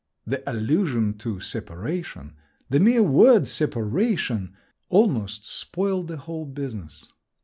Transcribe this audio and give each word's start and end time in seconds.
The 0.31 0.41
allusion 0.51 1.15
to 1.19 1.39
"separation"—the 1.39 2.79
mere 2.79 3.03
word 3.03 3.47
"separation"—almost 3.47 5.45
spoiled 5.45 6.07
the 6.07 6.17
whole 6.17 6.45
business…. 6.47 7.07